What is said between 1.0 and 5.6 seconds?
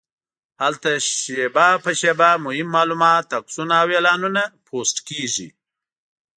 شېبه په شېبه مهم معلومات، عکسونه او اعلانونه پوسټ کېږي.